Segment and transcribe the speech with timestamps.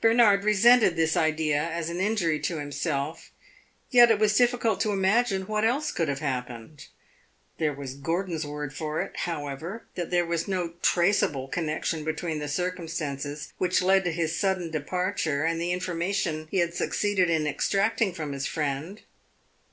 [0.00, 3.30] Bernard resented this idea as an injury to himself,
[3.90, 6.86] yet it was difficult to imagine what else could have happened.
[7.58, 12.48] There was Gordon's word for it, however, that there was no "traceable" connection between the
[12.48, 18.12] circumstances which led to his sudden departure and the information he had succeeded in extracting
[18.12, 19.02] from his friend.